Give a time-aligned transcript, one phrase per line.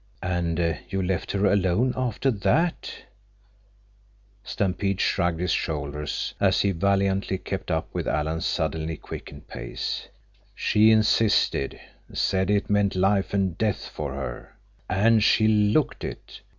[0.23, 2.91] "And you left her alone after that?"
[4.43, 10.07] Stampede shrugged his shoulders as he valiantly kept up with Alan's suddenly quickened pace.
[10.55, 11.79] "She insisted.
[12.11, 14.55] Said it meant life and death for her.
[14.89, 16.41] And she looked it.